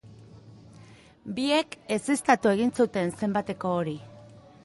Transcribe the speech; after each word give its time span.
Biek 1.39 1.77
ezeztatu 1.97 2.51
egin 2.53 2.73
zuten 2.81 3.15
zenbateko 3.21 3.77
hori. 3.83 3.97